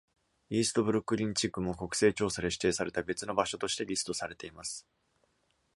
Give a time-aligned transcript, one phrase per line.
[0.49, 4.87] イーストブルックリン地区も、国勢調査で指定された別の場所としてリストされています。